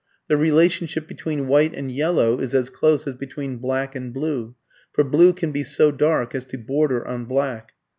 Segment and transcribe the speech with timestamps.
[0.29, 4.55] The relationship between white and yellow is as close as between black and blue,
[4.91, 7.73] for blue can be so dark as to border on black.